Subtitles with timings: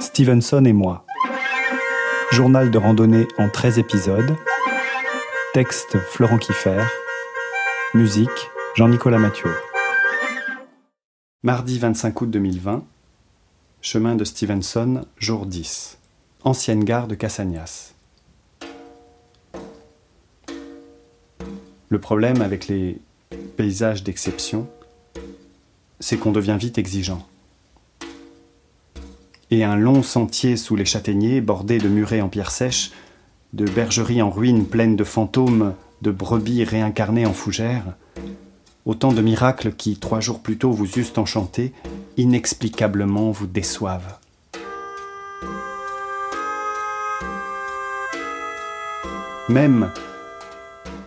[0.00, 1.04] Stevenson et moi.
[2.32, 4.34] Journal de randonnée en 13 épisodes.
[5.52, 6.82] Texte Florent Kiffer.
[7.92, 9.50] Musique Jean-Nicolas Mathieu.
[11.42, 12.82] Mardi 25 août 2020.
[13.82, 15.98] Chemin de Stevenson, jour 10.
[16.44, 17.92] Ancienne gare de Cassagnas.
[21.90, 22.98] Le problème avec les
[23.58, 24.66] paysages d'exception,
[25.98, 27.26] c'est qu'on devient vite exigeant
[29.50, 32.92] et un long sentier sous les châtaigniers, bordé de murets en pierre sèche,
[33.52, 37.94] de bergeries en ruines pleines de fantômes, de brebis réincarnées en fougères,
[38.86, 41.72] autant de miracles qui, trois jours plus tôt, vous eussent enchanté,
[42.16, 44.18] inexplicablement vous déçoivent.
[49.48, 49.90] Même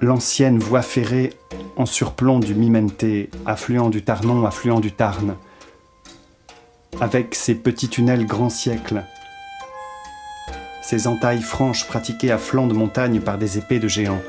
[0.00, 1.32] l'ancienne voie ferrée
[1.76, 5.36] en surplomb du Mimenté, affluent du Tarnon, affluent du Tarn,
[7.04, 9.04] avec ses petits tunnels grand siècle,
[10.80, 14.22] ses entailles franches pratiquées à flanc de montagne par des épées de géants.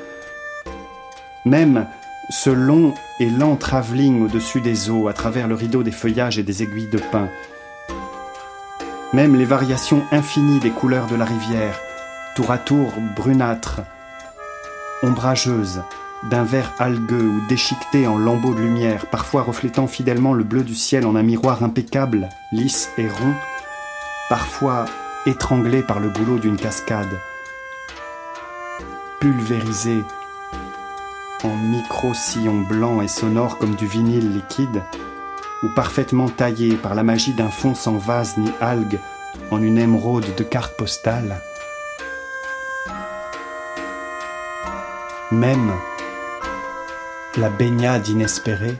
[1.46, 1.88] Même
[2.30, 6.44] ce long et lent travelling au-dessus des eaux, à travers le rideau des feuillages et
[6.44, 7.30] des aiguilles de pin.
[9.14, 11.80] Même les variations infinies des couleurs de la rivière,
[12.36, 13.84] tour à tour brunâtres,
[15.02, 15.82] ombrageuses,
[16.30, 20.76] d'un vert algueux ou déchiqueté en lambeaux de lumière, parfois reflétant fidèlement le bleu du
[20.76, 23.34] ciel en un miroir impeccable, lisse et rond,
[24.30, 24.86] parfois
[25.26, 27.20] étranglé par le boulot d'une cascade,
[29.20, 30.04] pulvérisé
[31.44, 34.84] en micro-sillons blancs et sonores comme du vinyle liquide,
[35.64, 39.00] ou parfaitement taillé par la magie d'un fond sans vase ni algues
[39.52, 41.42] en une émeraude de carte postale.
[45.32, 45.72] Même
[47.38, 48.76] la baignade inespérée,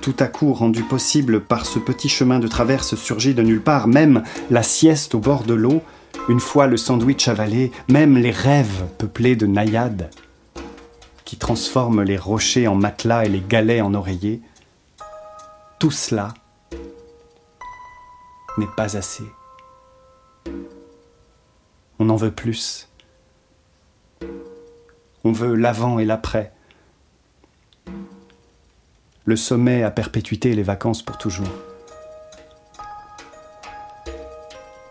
[0.00, 3.86] tout à coup rendu possible par ce petit chemin de traverse surgi de nulle part,
[3.86, 5.82] même la sieste au bord de l'eau,
[6.28, 10.10] une fois le sandwich avalé, même les rêves peuplés de naïades,
[11.24, 14.40] qui transforment les rochers en matelas et les galets en oreillers,
[15.78, 16.32] tout cela
[18.56, 19.24] n'est pas assez.
[21.98, 22.88] On en veut plus.
[25.26, 26.52] On veut l'avant et l'après.
[29.24, 31.48] Le sommet à perpétuité et les vacances pour toujours.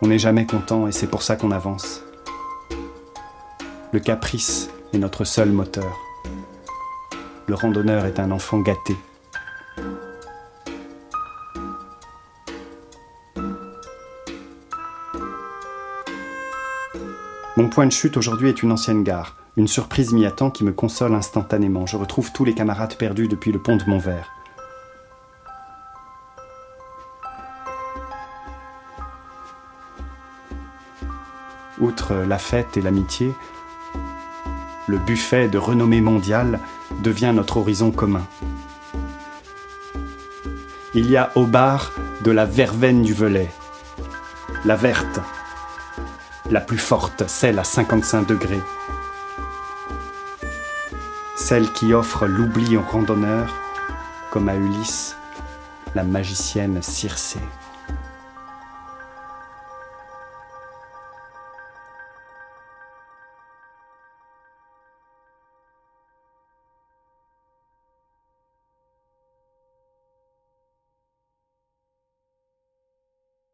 [0.02, 2.02] On n'est jamais content et c'est pour ça qu'on avance.
[3.92, 5.96] Le caprice est notre seul moteur.
[7.46, 8.96] Le randonneur est un enfant gâté.
[17.56, 19.43] Mon point de chute aujourd'hui est une ancienne gare.
[19.56, 21.86] Une surprise m'y attend qui me console instantanément.
[21.86, 24.32] Je retrouve tous les camarades perdus depuis le pont de Montvert.
[31.80, 33.32] Outre la fête et l'amitié,
[34.88, 36.58] le buffet de renommée mondiale
[37.02, 38.26] devient notre horizon commun.
[40.94, 43.50] Il y a au bar de la verveine du Velay,
[44.64, 45.20] la verte,
[46.50, 48.62] la plus forte, celle à 55 degrés,
[51.54, 53.54] celle qui offre l'oubli aux randonneurs,
[54.32, 55.16] comme à Ulysse,
[55.94, 57.38] la magicienne Circé.